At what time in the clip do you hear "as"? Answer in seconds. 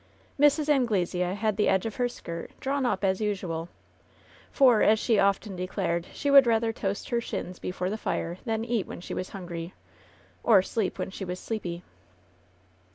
3.03-3.21, 4.81-4.97